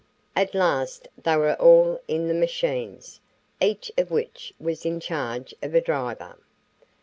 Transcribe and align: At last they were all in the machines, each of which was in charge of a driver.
At 0.35 0.55
last 0.55 1.09
they 1.15 1.37
were 1.37 1.53
all 1.57 2.01
in 2.07 2.27
the 2.27 2.33
machines, 2.33 3.19
each 3.59 3.91
of 3.99 4.09
which 4.09 4.51
was 4.59 4.83
in 4.83 4.99
charge 4.99 5.53
of 5.61 5.75
a 5.75 5.79
driver. 5.81 6.37